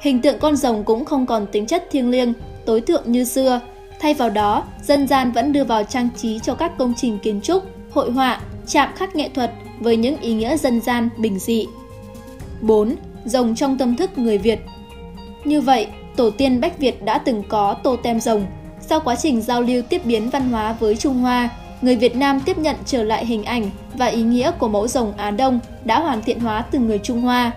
Hình 0.00 0.22
tượng 0.22 0.38
con 0.38 0.56
rồng 0.56 0.84
cũng 0.84 1.04
không 1.04 1.26
còn 1.26 1.46
tính 1.46 1.66
chất 1.66 1.88
thiêng 1.90 2.10
liêng, 2.10 2.32
tối 2.64 2.80
thượng 2.80 3.12
như 3.12 3.24
xưa. 3.24 3.60
Thay 4.00 4.14
vào 4.14 4.30
đó, 4.30 4.64
dân 4.82 5.06
gian 5.06 5.32
vẫn 5.32 5.52
đưa 5.52 5.64
vào 5.64 5.84
trang 5.84 6.08
trí 6.16 6.38
cho 6.38 6.54
các 6.54 6.78
công 6.78 6.94
trình 6.96 7.18
kiến 7.18 7.40
trúc, 7.40 7.64
hội 7.90 8.10
họa, 8.12 8.40
chạm 8.66 8.88
khắc 8.96 9.16
nghệ 9.16 9.28
thuật 9.34 9.52
với 9.80 9.96
những 9.96 10.16
ý 10.20 10.34
nghĩa 10.34 10.56
dân 10.56 10.80
gian 10.80 11.08
bình 11.18 11.38
dị. 11.38 11.66
4. 12.60 12.94
Rồng 13.24 13.54
trong 13.54 13.78
tâm 13.78 13.96
thức 13.96 14.18
người 14.18 14.38
Việt 14.38 14.60
Như 15.44 15.60
vậy, 15.60 15.86
tổ 16.16 16.30
tiên 16.30 16.60
Bách 16.60 16.78
Việt 16.78 17.04
đã 17.04 17.18
từng 17.18 17.42
có 17.48 17.74
tô 17.74 17.96
tem 17.96 18.20
rồng. 18.20 18.46
Sau 18.90 19.00
quá 19.00 19.16
trình 19.16 19.42
giao 19.42 19.62
lưu 19.62 19.82
tiếp 19.82 20.00
biến 20.04 20.30
văn 20.30 20.50
hóa 20.50 20.76
với 20.80 20.96
Trung 20.96 21.14
Hoa, 21.14 21.48
người 21.82 21.96
Việt 21.96 22.16
Nam 22.16 22.40
tiếp 22.40 22.58
nhận 22.58 22.76
trở 22.84 23.02
lại 23.02 23.26
hình 23.26 23.44
ảnh 23.44 23.70
và 23.94 24.06
ý 24.06 24.22
nghĩa 24.22 24.50
của 24.58 24.68
mẫu 24.68 24.88
rồng 24.88 25.12
Á 25.16 25.30
Đông 25.30 25.60
đã 25.84 26.00
hoàn 26.00 26.22
thiện 26.22 26.40
hóa 26.40 26.64
từ 26.70 26.78
người 26.78 26.98
Trung 26.98 27.20
Hoa. 27.20 27.52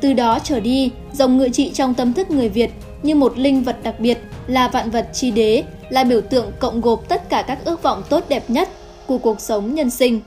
Từ 0.00 0.12
đó 0.12 0.38
trở 0.44 0.60
đi, 0.60 0.90
rồng 1.12 1.38
ngự 1.38 1.48
trị 1.48 1.70
trong 1.74 1.94
tâm 1.94 2.12
thức 2.12 2.30
người 2.30 2.48
Việt 2.48 2.70
như 3.02 3.14
một 3.14 3.38
linh 3.38 3.62
vật 3.62 3.76
đặc 3.82 4.00
biệt, 4.00 4.18
là 4.46 4.68
vạn 4.68 4.90
vật 4.90 5.08
chi 5.12 5.30
đế, 5.30 5.64
là 5.88 6.04
biểu 6.04 6.20
tượng 6.20 6.52
cộng 6.58 6.80
gộp 6.80 7.08
tất 7.08 7.28
cả 7.28 7.42
các 7.42 7.58
ước 7.64 7.82
vọng 7.82 8.02
tốt 8.08 8.24
đẹp 8.28 8.44
nhất 8.48 8.68
của 9.06 9.18
cuộc 9.18 9.40
sống 9.40 9.74
nhân 9.74 9.90
sinh. 9.90 10.20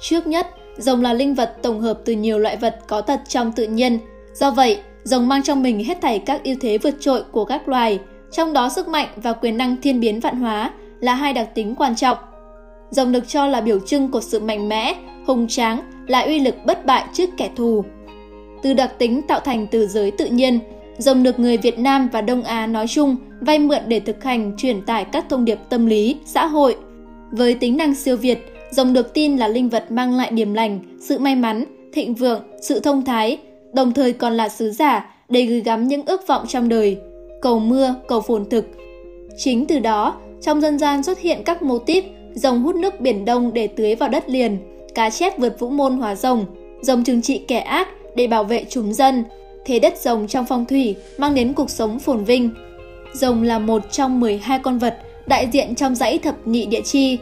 Trước 0.00 0.26
nhất, 0.26 0.46
rồng 0.78 1.02
là 1.02 1.12
linh 1.12 1.34
vật 1.34 1.56
tổng 1.62 1.80
hợp 1.80 1.98
từ 2.04 2.12
nhiều 2.12 2.38
loại 2.38 2.56
vật 2.56 2.78
có 2.88 3.00
thật 3.00 3.20
trong 3.28 3.52
tự 3.52 3.66
nhiên. 3.66 3.98
Do 4.34 4.50
vậy, 4.50 4.80
rồng 5.04 5.28
mang 5.28 5.42
trong 5.42 5.62
mình 5.62 5.84
hết 5.84 5.98
thảy 6.02 6.18
các 6.18 6.44
ưu 6.44 6.54
thế 6.60 6.78
vượt 6.78 6.94
trội 7.00 7.22
của 7.32 7.44
các 7.44 7.68
loài, 7.68 7.98
trong 8.36 8.52
đó 8.52 8.68
sức 8.68 8.88
mạnh 8.88 9.08
và 9.16 9.32
quyền 9.32 9.56
năng 9.56 9.76
thiên 9.82 10.00
biến 10.00 10.20
vạn 10.20 10.40
hóa 10.40 10.70
là 11.00 11.14
hai 11.14 11.32
đặc 11.32 11.48
tính 11.54 11.74
quan 11.74 11.96
trọng. 11.96 12.18
Rồng 12.90 13.12
được 13.12 13.28
cho 13.28 13.46
là 13.46 13.60
biểu 13.60 13.78
trưng 13.80 14.10
của 14.10 14.20
sự 14.20 14.40
mạnh 14.40 14.68
mẽ, 14.68 14.94
hùng 15.26 15.46
tráng, 15.48 15.80
là 16.06 16.20
uy 16.20 16.40
lực 16.40 16.54
bất 16.64 16.86
bại 16.86 17.04
trước 17.12 17.30
kẻ 17.36 17.50
thù. 17.56 17.84
Từ 18.62 18.74
đặc 18.74 18.98
tính 18.98 19.22
tạo 19.22 19.40
thành 19.40 19.66
từ 19.66 19.86
giới 19.86 20.10
tự 20.10 20.26
nhiên, 20.26 20.58
rồng 20.98 21.22
được 21.22 21.38
người 21.38 21.56
Việt 21.56 21.78
Nam 21.78 22.08
và 22.12 22.20
Đông 22.20 22.42
Á 22.42 22.66
nói 22.66 22.86
chung 22.88 23.16
vay 23.40 23.58
mượn 23.58 23.82
để 23.86 24.00
thực 24.00 24.24
hành 24.24 24.52
truyền 24.56 24.82
tải 24.82 25.04
các 25.04 25.24
thông 25.28 25.44
điệp 25.44 25.58
tâm 25.68 25.86
lý, 25.86 26.16
xã 26.24 26.46
hội. 26.46 26.76
Với 27.30 27.54
tính 27.54 27.76
năng 27.76 27.94
siêu 27.94 28.16
việt, 28.16 28.38
rồng 28.70 28.92
được 28.92 29.14
tin 29.14 29.36
là 29.36 29.48
linh 29.48 29.68
vật 29.68 29.92
mang 29.92 30.16
lại 30.16 30.30
điểm 30.30 30.54
lành, 30.54 30.80
sự 31.00 31.18
may 31.18 31.34
mắn, 31.34 31.64
thịnh 31.92 32.14
vượng, 32.14 32.42
sự 32.62 32.80
thông 32.80 33.04
thái, 33.04 33.38
đồng 33.74 33.92
thời 33.92 34.12
còn 34.12 34.36
là 34.36 34.48
sứ 34.48 34.70
giả 34.70 35.14
để 35.28 35.42
gửi 35.42 35.60
gắm 35.60 35.88
những 35.88 36.06
ước 36.06 36.26
vọng 36.26 36.44
trong 36.48 36.68
đời, 36.68 36.98
cầu 37.40 37.58
mưa, 37.58 37.94
cầu 38.08 38.20
phồn 38.20 38.48
thực. 38.48 38.66
Chính 39.36 39.66
từ 39.66 39.78
đó, 39.78 40.16
trong 40.42 40.60
dân 40.60 40.78
gian 40.78 41.02
xuất 41.02 41.18
hiện 41.18 41.42
các 41.44 41.62
mô 41.62 41.78
típ 41.78 42.04
rồng 42.34 42.62
hút 42.62 42.74
nước 42.76 43.00
biển 43.00 43.24
đông 43.24 43.52
để 43.54 43.66
tưới 43.66 43.94
vào 43.94 44.08
đất 44.08 44.28
liền, 44.28 44.58
cá 44.94 45.10
chép 45.10 45.38
vượt 45.38 45.60
vũ 45.60 45.70
môn 45.70 45.96
hóa 45.96 46.14
rồng, 46.14 46.44
rồng 46.80 47.04
trừng 47.04 47.22
trị 47.22 47.38
kẻ 47.48 47.58
ác 47.58 47.88
để 48.14 48.26
bảo 48.26 48.44
vệ 48.44 48.64
chúng 48.68 48.94
dân, 48.94 49.24
thế 49.64 49.78
đất 49.78 49.98
rồng 49.98 50.26
trong 50.26 50.44
phong 50.48 50.66
thủy 50.66 50.96
mang 51.18 51.34
đến 51.34 51.52
cuộc 51.52 51.70
sống 51.70 51.98
phồn 51.98 52.24
vinh. 52.24 52.50
Rồng 53.12 53.42
là 53.42 53.58
một 53.58 53.92
trong 53.92 54.20
12 54.20 54.58
con 54.58 54.78
vật 54.78 54.98
đại 55.26 55.48
diện 55.52 55.74
trong 55.74 55.94
dãy 55.94 56.18
thập 56.18 56.46
nhị 56.46 56.66
địa 56.66 56.80
chi, 56.80 57.18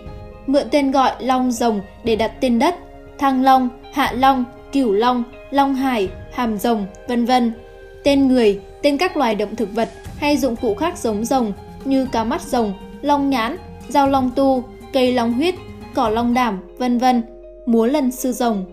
mượn 0.47 0.67
tên 0.71 0.91
gọi 0.91 1.13
Long 1.19 1.53
Rồng 1.53 1.81
để 2.05 2.17
đặt 2.17 2.33
tên 2.41 2.59
đất, 2.59 2.75
Thăng 3.19 3.43
Long, 3.43 3.69
Hạ 3.93 4.13
Long, 4.13 4.45
Cửu 4.73 4.93
Long, 4.93 5.23
Long 5.51 5.75
Hải, 5.75 6.09
Hàm 6.33 6.59
Rồng, 6.59 6.87
vân 7.09 7.25
vân. 7.25 7.53
Tên 8.05 8.29
người, 8.29 8.61
tên 8.83 8.99
các 8.99 9.17
loài 9.17 9.35
động 9.35 9.57
thực 9.57 9.75
vật 9.75 9.89
hay 10.17 10.37
dụng 10.37 10.57
cụ 10.57 10.75
khác 10.75 10.99
giống 10.99 11.25
rồng 11.25 11.53
như 11.85 12.07
cá 12.13 12.25
mắt 12.25 12.43
rồng, 12.43 12.73
long 13.03 13.31
nhãn, 13.31 13.57
dao 13.89 14.09
long 14.09 14.31
tu, 14.37 14.65
cây 14.93 15.13
long 15.13 15.33
huyết, 15.33 15.55
cỏ 15.95 16.09
long 16.09 16.35
đảm, 16.35 16.59
vân 16.79 16.99
vân, 16.99 17.23
múa 17.67 17.87
lân 17.87 18.11
sư 18.11 18.33
rồng. 18.33 18.65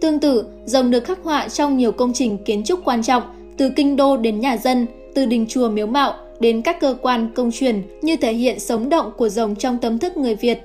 Tương 0.00 0.20
tự, 0.20 0.44
rồng 0.64 0.90
được 0.90 1.04
khắc 1.04 1.18
họa 1.22 1.48
trong 1.48 1.76
nhiều 1.76 1.92
công 1.92 2.12
trình 2.12 2.38
kiến 2.44 2.64
trúc 2.64 2.80
quan 2.84 3.02
trọng, 3.02 3.22
từ 3.56 3.70
kinh 3.76 3.96
đô 3.96 4.16
đến 4.16 4.40
nhà 4.40 4.56
dân, 4.56 4.86
từ 5.14 5.26
đình 5.26 5.46
chùa 5.48 5.68
miếu 5.68 5.86
mạo 5.86 6.14
đến 6.40 6.62
các 6.62 6.80
cơ 6.80 6.96
quan 7.02 7.30
công 7.34 7.50
truyền 7.52 7.82
như 8.02 8.16
thể 8.16 8.32
hiện 8.32 8.60
sống 8.60 8.88
động 8.88 9.12
của 9.16 9.28
rồng 9.28 9.56
trong 9.56 9.78
tâm 9.78 9.98
thức 9.98 10.16
người 10.16 10.34
Việt. 10.34 10.58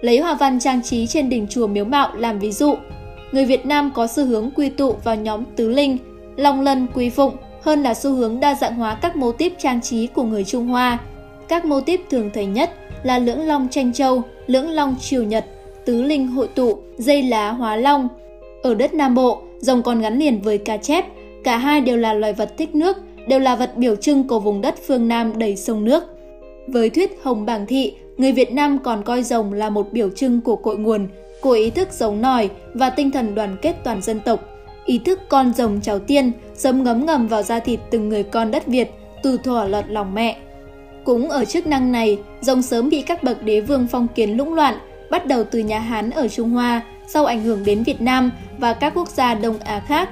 Lấy 0.00 0.18
hoa 0.18 0.34
văn 0.34 0.60
trang 0.60 0.82
trí 0.82 1.06
trên 1.06 1.28
đỉnh 1.28 1.46
chùa 1.50 1.66
Miếu 1.66 1.84
Mạo 1.84 2.16
làm 2.16 2.38
ví 2.38 2.52
dụ, 2.52 2.74
người 3.32 3.44
Việt 3.44 3.66
Nam 3.66 3.90
có 3.94 4.06
xu 4.06 4.24
hướng 4.24 4.50
quy 4.50 4.68
tụ 4.68 4.92
vào 5.04 5.16
nhóm 5.16 5.44
tứ 5.56 5.68
linh, 5.68 5.98
long 6.36 6.60
lân, 6.60 6.86
quý 6.94 7.10
phụng 7.10 7.36
hơn 7.62 7.82
là 7.82 7.94
xu 7.94 8.10
hướng 8.10 8.40
đa 8.40 8.54
dạng 8.54 8.74
hóa 8.74 8.94
các 8.94 9.16
mô 9.16 9.32
típ 9.32 9.52
trang 9.58 9.80
trí 9.80 10.06
của 10.06 10.22
người 10.22 10.44
Trung 10.44 10.66
Hoa. 10.66 10.98
Các 11.48 11.64
mô 11.64 11.80
típ 11.80 12.00
thường 12.10 12.30
thấy 12.34 12.46
nhất 12.46 12.70
là 13.02 13.18
lưỡng 13.18 13.46
long 13.46 13.68
tranh 13.70 13.92
châu, 13.92 14.22
lưỡng 14.46 14.70
long 14.70 14.96
triều 15.00 15.22
nhật, 15.22 15.44
tứ 15.84 16.02
linh 16.02 16.26
hội 16.26 16.48
tụ, 16.54 16.78
dây 16.98 17.22
lá 17.22 17.50
hóa 17.50 17.76
long. 17.76 18.08
Ở 18.62 18.74
đất 18.74 18.94
Nam 18.94 19.14
Bộ, 19.14 19.42
rồng 19.58 19.82
còn 19.82 20.00
gắn 20.00 20.18
liền 20.18 20.40
với 20.40 20.58
cá 20.58 20.76
chép, 20.76 21.04
cả 21.44 21.56
hai 21.56 21.80
đều 21.80 21.96
là 21.96 22.14
loài 22.14 22.32
vật 22.32 22.52
thích 22.58 22.74
nước, 22.74 22.96
đều 23.26 23.38
là 23.38 23.56
vật 23.56 23.76
biểu 23.76 23.96
trưng 23.96 24.28
của 24.28 24.40
vùng 24.40 24.60
đất 24.60 24.74
phương 24.86 25.08
Nam 25.08 25.38
đầy 25.38 25.56
sông 25.56 25.84
nước. 25.84 26.04
Với 26.66 26.90
thuyết 26.90 27.18
Hồng 27.22 27.46
Bảng 27.46 27.66
Thị, 27.66 27.94
người 28.16 28.32
Việt 28.32 28.52
Nam 28.52 28.78
còn 28.78 29.02
coi 29.02 29.22
rồng 29.22 29.52
là 29.52 29.70
một 29.70 29.92
biểu 29.92 30.10
trưng 30.10 30.40
của 30.40 30.56
cội 30.56 30.76
nguồn, 30.76 31.08
của 31.40 31.50
ý 31.50 31.70
thức 31.70 31.92
giống 31.92 32.20
nòi 32.20 32.48
và 32.74 32.90
tinh 32.90 33.10
thần 33.10 33.34
đoàn 33.34 33.56
kết 33.62 33.76
toàn 33.84 34.02
dân 34.02 34.20
tộc. 34.20 34.51
Ý 34.86 34.98
thức 34.98 35.20
con 35.28 35.54
rồng 35.54 35.80
cháu 35.80 35.98
tiên 35.98 36.32
dấm 36.54 36.82
ngấm 36.82 37.06
ngầm 37.06 37.28
vào 37.28 37.42
da 37.42 37.58
thịt 37.58 37.80
từng 37.90 38.08
người 38.08 38.22
con 38.22 38.50
đất 38.50 38.66
Việt, 38.66 38.90
từ 39.22 39.38
thuở 39.44 39.64
lọt 39.64 39.84
lòng 39.88 40.14
mẹ. 40.14 40.36
Cũng 41.04 41.30
ở 41.30 41.44
chức 41.44 41.66
năng 41.66 41.92
này, 41.92 42.18
rồng 42.40 42.62
sớm 42.62 42.88
bị 42.90 43.02
các 43.02 43.22
bậc 43.22 43.42
đế 43.42 43.60
vương 43.60 43.86
phong 43.90 44.08
kiến 44.08 44.36
lũng 44.36 44.54
loạn, 44.54 44.74
bắt 45.10 45.26
đầu 45.26 45.44
từ 45.44 45.58
nhà 45.58 45.78
Hán 45.78 46.10
ở 46.10 46.28
Trung 46.28 46.50
Hoa, 46.50 46.82
sau 47.08 47.26
ảnh 47.26 47.42
hưởng 47.42 47.64
đến 47.64 47.82
Việt 47.82 48.00
Nam 48.00 48.30
và 48.58 48.72
các 48.72 48.92
quốc 48.94 49.08
gia 49.08 49.34
Đông 49.34 49.58
Á 49.58 49.82
khác. 49.86 50.08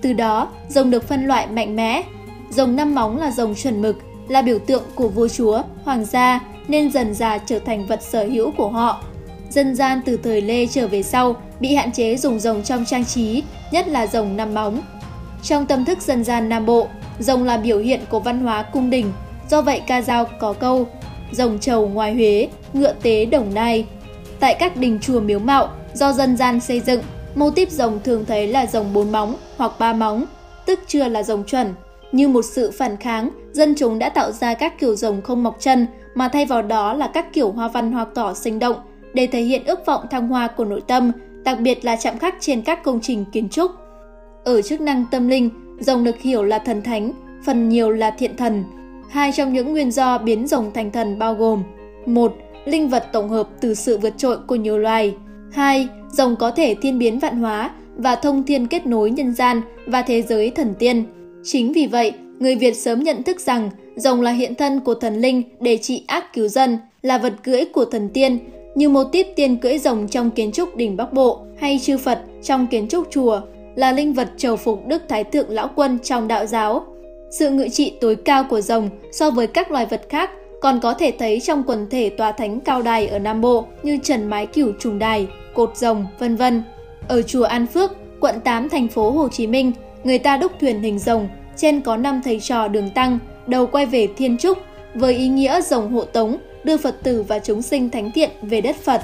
Từ 0.00 0.12
đó, 0.12 0.48
rồng 0.68 0.90
được 0.90 1.08
phân 1.08 1.26
loại 1.26 1.46
mạnh 1.46 1.76
mẽ. 1.76 2.02
Rồng 2.50 2.76
năm 2.76 2.94
móng 2.94 3.18
là 3.18 3.30
rồng 3.30 3.54
chuẩn 3.54 3.82
mực, 3.82 3.96
là 4.28 4.42
biểu 4.42 4.58
tượng 4.58 4.82
của 4.94 5.08
vua 5.08 5.28
chúa, 5.28 5.62
hoàng 5.84 6.04
gia 6.04 6.40
nên 6.68 6.90
dần 6.90 7.14
dà 7.14 7.38
trở 7.38 7.58
thành 7.58 7.86
vật 7.86 8.02
sở 8.02 8.24
hữu 8.24 8.50
của 8.50 8.68
họ. 8.68 9.02
Dân 9.50 9.74
gian 9.74 10.00
từ 10.04 10.16
thời 10.16 10.40
Lê 10.40 10.66
trở 10.66 10.88
về 10.88 11.02
sau 11.02 11.36
bị 11.60 11.74
hạn 11.74 11.92
chế 11.92 12.16
dùng 12.16 12.40
rồng 12.40 12.62
trong 12.62 12.84
trang 12.84 13.04
trí, 13.04 13.42
nhất 13.72 13.88
là 13.88 14.06
rồng 14.06 14.36
năm 14.36 14.54
móng. 14.54 14.82
Trong 15.42 15.66
tâm 15.66 15.84
thức 15.84 16.02
dân 16.02 16.24
gian 16.24 16.48
Nam 16.48 16.66
Bộ, 16.66 16.88
rồng 17.18 17.44
là 17.44 17.56
biểu 17.56 17.78
hiện 17.78 18.00
của 18.10 18.20
văn 18.20 18.40
hóa 18.40 18.62
cung 18.62 18.90
đình, 18.90 19.12
do 19.50 19.62
vậy 19.62 19.82
ca 19.86 20.02
dao 20.02 20.24
có 20.24 20.52
câu 20.52 20.86
rồng 21.32 21.58
trầu 21.58 21.88
ngoài 21.88 22.14
Huế, 22.14 22.48
ngựa 22.72 22.92
tế 23.02 23.24
Đồng 23.24 23.54
Nai. 23.54 23.86
Tại 24.40 24.54
các 24.54 24.76
đình 24.76 24.98
chùa 25.02 25.20
miếu 25.20 25.38
mạo, 25.38 25.68
do 25.94 26.12
dân 26.12 26.36
gian 26.36 26.60
xây 26.60 26.80
dựng, 26.80 27.02
mô 27.34 27.50
típ 27.50 27.70
rồng 27.70 28.00
thường 28.04 28.24
thấy 28.24 28.46
là 28.46 28.66
rồng 28.66 28.92
bốn 28.92 29.12
móng 29.12 29.36
hoặc 29.56 29.72
ba 29.78 29.92
móng, 29.92 30.24
tức 30.66 30.80
chưa 30.86 31.08
là 31.08 31.22
rồng 31.22 31.44
chuẩn. 31.44 31.74
Như 32.12 32.28
một 32.28 32.44
sự 32.44 32.70
phản 32.70 32.96
kháng, 32.96 33.30
dân 33.52 33.74
chúng 33.78 33.98
đã 33.98 34.08
tạo 34.08 34.32
ra 34.32 34.54
các 34.54 34.80
kiểu 34.80 34.94
rồng 34.94 35.22
không 35.22 35.42
mọc 35.42 35.56
chân, 35.60 35.86
mà 36.14 36.28
thay 36.28 36.46
vào 36.46 36.62
đó 36.62 36.92
là 36.92 37.10
các 37.14 37.32
kiểu 37.32 37.50
hoa 37.50 37.68
văn 37.68 37.92
hoa 37.92 38.06
cỏ 38.14 38.34
sinh 38.34 38.58
động, 38.58 38.76
để 39.14 39.26
thể 39.26 39.42
hiện 39.42 39.64
ước 39.64 39.86
vọng 39.86 40.06
thăng 40.10 40.28
hoa 40.28 40.48
của 40.56 40.64
nội 40.64 40.82
tâm, 40.86 41.12
đặc 41.44 41.60
biệt 41.60 41.84
là 41.84 41.96
chạm 41.96 42.18
khắc 42.18 42.34
trên 42.40 42.62
các 42.62 42.84
công 42.84 43.00
trình 43.02 43.24
kiến 43.32 43.48
trúc. 43.48 43.70
Ở 44.44 44.62
chức 44.62 44.80
năng 44.80 45.04
tâm 45.10 45.28
linh, 45.28 45.50
rồng 45.80 46.04
được 46.04 46.20
hiểu 46.20 46.42
là 46.42 46.58
thần 46.58 46.82
thánh, 46.82 47.12
phần 47.44 47.68
nhiều 47.68 47.90
là 47.90 48.10
thiện 48.10 48.36
thần. 48.36 48.64
Hai 49.10 49.32
trong 49.32 49.52
những 49.52 49.72
nguyên 49.72 49.90
do 49.90 50.18
biến 50.18 50.46
rồng 50.46 50.72
thành 50.72 50.90
thần 50.90 51.18
bao 51.18 51.34
gồm 51.34 51.62
một 52.06 52.36
Linh 52.64 52.88
vật 52.88 53.06
tổng 53.12 53.28
hợp 53.28 53.48
từ 53.60 53.74
sự 53.74 53.98
vượt 53.98 54.18
trội 54.18 54.38
của 54.46 54.54
nhiều 54.54 54.78
loài 54.78 55.14
2. 55.52 55.88
Rồng 56.12 56.36
có 56.36 56.50
thể 56.50 56.74
thiên 56.74 56.98
biến 56.98 57.18
vạn 57.18 57.36
hóa 57.36 57.70
và 57.96 58.16
thông 58.16 58.44
thiên 58.44 58.66
kết 58.66 58.86
nối 58.86 59.10
nhân 59.10 59.34
gian 59.34 59.60
và 59.86 60.02
thế 60.02 60.22
giới 60.22 60.50
thần 60.50 60.74
tiên. 60.78 61.04
Chính 61.44 61.72
vì 61.72 61.86
vậy, 61.86 62.12
người 62.38 62.56
Việt 62.56 62.76
sớm 62.76 63.02
nhận 63.02 63.22
thức 63.22 63.40
rằng 63.40 63.70
rồng 63.96 64.20
là 64.20 64.30
hiện 64.30 64.54
thân 64.54 64.80
của 64.80 64.94
thần 64.94 65.20
linh 65.20 65.42
để 65.60 65.76
trị 65.76 66.04
ác 66.06 66.32
cứu 66.32 66.48
dân, 66.48 66.78
là 67.02 67.18
vật 67.18 67.32
cưỡi 67.42 67.64
của 67.64 67.84
thần 67.84 68.08
tiên, 68.08 68.38
như 68.74 68.88
mô 68.88 69.04
típ 69.04 69.26
tiên 69.36 69.56
cưỡi 69.56 69.78
rồng 69.78 70.08
trong 70.08 70.30
kiến 70.30 70.52
trúc 70.52 70.76
đỉnh 70.76 70.96
Bắc 70.96 71.12
Bộ 71.12 71.40
hay 71.56 71.80
chư 71.82 71.98
Phật 71.98 72.18
trong 72.42 72.66
kiến 72.66 72.88
trúc 72.88 73.06
chùa, 73.10 73.40
là 73.74 73.92
linh 73.92 74.12
vật 74.12 74.28
trầu 74.36 74.56
phục 74.56 74.86
Đức 74.86 75.02
Thái 75.08 75.24
Thượng 75.24 75.50
Lão 75.50 75.70
Quân 75.74 75.98
trong 76.02 76.28
đạo 76.28 76.46
giáo. 76.46 76.86
Sự 77.30 77.50
ngự 77.50 77.68
trị 77.68 77.92
tối 78.00 78.16
cao 78.16 78.44
của 78.50 78.60
rồng 78.60 78.90
so 79.12 79.30
với 79.30 79.46
các 79.46 79.70
loài 79.70 79.86
vật 79.86 80.02
khác 80.08 80.30
còn 80.60 80.80
có 80.80 80.94
thể 80.94 81.12
thấy 81.18 81.40
trong 81.40 81.62
quần 81.66 81.90
thể 81.90 82.10
tòa 82.10 82.32
thánh 82.32 82.60
cao 82.60 82.82
đài 82.82 83.06
ở 83.06 83.18
Nam 83.18 83.40
Bộ 83.40 83.64
như 83.82 83.98
trần 84.02 84.26
mái 84.26 84.46
cửu 84.46 84.72
trùng 84.80 84.98
đài, 84.98 85.26
cột 85.54 85.76
rồng, 85.76 86.06
vân 86.18 86.36
vân. 86.36 86.62
Ở 87.08 87.22
chùa 87.22 87.44
An 87.44 87.66
Phước, 87.66 87.90
quận 88.20 88.40
8 88.40 88.68
thành 88.68 88.88
phố 88.88 89.10
Hồ 89.10 89.28
Chí 89.28 89.46
Minh, 89.46 89.72
người 90.04 90.18
ta 90.18 90.36
đúc 90.36 90.52
thuyền 90.60 90.82
hình 90.82 90.98
rồng, 90.98 91.28
trên 91.56 91.80
có 91.80 91.96
năm 91.96 92.20
thầy 92.24 92.40
trò 92.40 92.68
đường 92.68 92.90
tăng, 92.90 93.18
đầu 93.46 93.66
quay 93.66 93.86
về 93.86 94.08
thiên 94.16 94.38
trúc, 94.38 94.58
với 94.94 95.14
ý 95.14 95.28
nghĩa 95.28 95.60
rồng 95.60 95.92
hộ 95.92 96.04
tống, 96.04 96.36
đưa 96.64 96.76
Phật 96.76 97.02
tử 97.02 97.22
và 97.22 97.38
chúng 97.38 97.62
sinh 97.62 97.90
thánh 97.90 98.10
thiện 98.12 98.30
về 98.42 98.60
đất 98.60 98.76
Phật. 98.76 99.02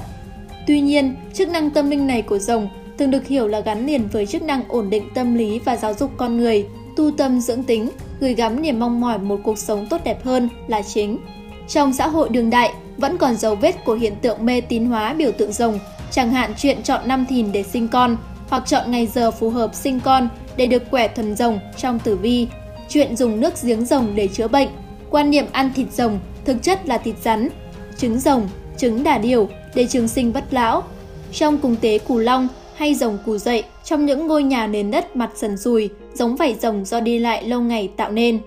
Tuy 0.67 0.81
nhiên, 0.81 1.15
chức 1.33 1.49
năng 1.49 1.69
tâm 1.69 1.89
linh 1.89 2.07
này 2.07 2.21
của 2.21 2.39
rồng 2.39 2.69
thường 2.97 3.11
được 3.11 3.27
hiểu 3.27 3.47
là 3.47 3.59
gắn 3.59 3.85
liền 3.85 4.07
với 4.07 4.25
chức 4.25 4.41
năng 4.41 4.63
ổn 4.67 4.89
định 4.89 5.09
tâm 5.13 5.35
lý 5.35 5.59
và 5.59 5.77
giáo 5.77 5.93
dục 5.93 6.11
con 6.17 6.37
người, 6.37 6.65
tu 6.95 7.11
tâm 7.11 7.41
dưỡng 7.41 7.63
tính, 7.63 7.89
gửi 8.19 8.33
gắm 8.33 8.61
niềm 8.61 8.79
mong 8.79 9.01
mỏi 9.01 9.19
một 9.19 9.39
cuộc 9.43 9.57
sống 9.57 9.87
tốt 9.89 10.01
đẹp 10.03 10.23
hơn 10.23 10.49
là 10.67 10.81
chính. 10.81 11.17
Trong 11.67 11.93
xã 11.93 12.07
hội 12.07 12.29
đường 12.29 12.49
đại, 12.49 12.73
vẫn 12.97 13.17
còn 13.17 13.35
dấu 13.35 13.55
vết 13.55 13.85
của 13.85 13.93
hiện 13.93 14.13
tượng 14.21 14.45
mê 14.45 14.61
tín 14.61 14.85
hóa 14.85 15.13
biểu 15.13 15.31
tượng 15.31 15.51
rồng, 15.51 15.79
chẳng 16.11 16.31
hạn 16.31 16.53
chuyện 16.57 16.83
chọn 16.83 17.07
năm 17.07 17.25
thìn 17.25 17.51
để 17.51 17.63
sinh 17.63 17.87
con, 17.87 18.17
hoặc 18.49 18.63
chọn 18.65 18.91
ngày 18.91 19.07
giờ 19.07 19.31
phù 19.31 19.49
hợp 19.49 19.75
sinh 19.75 19.99
con 19.99 20.29
để 20.57 20.65
được 20.65 20.91
quẻ 20.91 21.07
thuần 21.07 21.35
rồng 21.35 21.59
trong 21.77 21.99
tử 21.99 22.15
vi, 22.15 22.47
chuyện 22.89 23.15
dùng 23.15 23.39
nước 23.39 23.53
giếng 23.63 23.85
rồng 23.85 24.15
để 24.15 24.27
chữa 24.27 24.47
bệnh, 24.47 24.69
quan 25.09 25.29
niệm 25.29 25.45
ăn 25.51 25.71
thịt 25.75 25.87
rồng 25.91 26.19
thực 26.45 26.63
chất 26.63 26.87
là 26.87 26.97
thịt 26.97 27.15
rắn, 27.21 27.49
trứng 27.97 28.19
rồng, 28.19 28.47
trứng 28.77 29.03
đà 29.03 29.17
điểu 29.17 29.49
để 29.75 29.87
trường 29.87 30.07
sinh 30.07 30.33
bất 30.33 30.43
lão. 30.51 30.83
Trong 31.31 31.57
cung 31.57 31.75
tế 31.75 31.97
cù 31.97 32.17
long 32.17 32.47
hay 32.75 32.95
rồng 32.95 33.17
cù 33.25 33.37
dậy 33.37 33.63
trong 33.83 34.05
những 34.05 34.27
ngôi 34.27 34.43
nhà 34.43 34.67
nền 34.67 34.91
đất 34.91 35.15
mặt 35.15 35.29
sần 35.35 35.57
sùi, 35.57 35.89
giống 36.13 36.35
vảy 36.35 36.55
rồng 36.61 36.85
do 36.85 36.99
đi 36.99 37.19
lại 37.19 37.43
lâu 37.43 37.61
ngày 37.61 37.91
tạo 37.97 38.11
nên. 38.11 38.39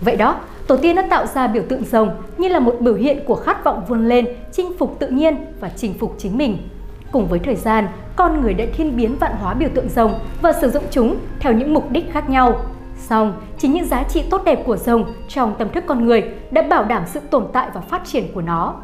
Vậy 0.00 0.16
đó, 0.16 0.36
tổ 0.66 0.76
tiên 0.76 0.96
đã 0.96 1.06
tạo 1.10 1.26
ra 1.26 1.46
biểu 1.46 1.62
tượng 1.68 1.84
rồng 1.84 2.10
như 2.38 2.48
là 2.48 2.58
một 2.58 2.76
biểu 2.80 2.94
hiện 2.94 3.20
của 3.26 3.34
khát 3.34 3.64
vọng 3.64 3.82
vươn 3.88 4.08
lên, 4.08 4.26
chinh 4.52 4.72
phục 4.78 4.98
tự 4.98 5.08
nhiên 5.08 5.36
và 5.60 5.70
chinh 5.76 5.94
phục 5.98 6.14
chính 6.18 6.38
mình. 6.38 6.58
Cùng 7.12 7.26
với 7.26 7.38
thời 7.38 7.56
gian, 7.56 7.88
con 8.16 8.40
người 8.40 8.54
đã 8.54 8.64
thiên 8.76 8.96
biến 8.96 9.16
vạn 9.18 9.36
hóa 9.36 9.54
biểu 9.54 9.68
tượng 9.74 9.88
rồng 9.88 10.18
và 10.42 10.52
sử 10.52 10.70
dụng 10.70 10.84
chúng 10.90 11.16
theo 11.40 11.52
những 11.52 11.74
mục 11.74 11.90
đích 11.90 12.12
khác 12.12 12.30
nhau. 12.30 12.64
Song, 13.08 13.34
chính 13.58 13.72
những 13.72 13.86
giá 13.86 14.02
trị 14.02 14.22
tốt 14.30 14.42
đẹp 14.44 14.62
của 14.66 14.76
rồng 14.76 15.04
trong 15.28 15.54
tâm 15.58 15.68
thức 15.68 15.84
con 15.86 16.06
người 16.06 16.22
đã 16.50 16.62
bảo 16.62 16.84
đảm 16.84 17.02
sự 17.06 17.20
tồn 17.20 17.46
tại 17.52 17.68
và 17.74 17.80
phát 17.80 18.02
triển 18.04 18.24
của 18.34 18.42
nó. 18.42 18.74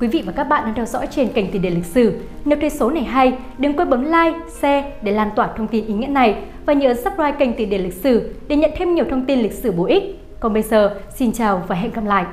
Quý 0.00 0.08
vị 0.08 0.22
và 0.26 0.32
các 0.32 0.44
bạn 0.44 0.64
đang 0.64 0.74
theo 0.74 0.84
dõi 0.84 1.06
trên 1.10 1.28
kênh 1.28 1.50
Tiền 1.50 1.62
đề 1.62 1.70
lịch 1.70 1.84
sử. 1.84 2.20
Nếu 2.44 2.58
thấy 2.60 2.70
số 2.70 2.90
này 2.90 3.04
hay, 3.04 3.38
đừng 3.58 3.76
quên 3.76 3.90
bấm 3.90 4.04
like, 4.04 4.38
share 4.48 4.92
để 5.02 5.12
lan 5.12 5.30
tỏa 5.36 5.48
thông 5.56 5.66
tin 5.66 5.86
ý 5.86 5.94
nghĩa 5.94 6.06
này 6.06 6.36
và 6.66 6.72
nhớ 6.72 6.94
subscribe 6.94 7.32
kênh 7.32 7.52
Tiền 7.56 7.70
đề 7.70 7.78
lịch 7.78 7.94
sử 7.94 8.34
để 8.48 8.56
nhận 8.56 8.70
thêm 8.76 8.94
nhiều 8.94 9.04
thông 9.10 9.24
tin 9.24 9.38
lịch 9.38 9.52
sử 9.52 9.72
bổ 9.72 9.84
ích. 9.84 10.02
Còn 10.40 10.52
bây 10.52 10.62
giờ, 10.62 11.00
xin 11.14 11.32
chào 11.32 11.62
và 11.68 11.74
hẹn 11.74 11.92
gặp 11.92 12.04
lại! 12.04 12.24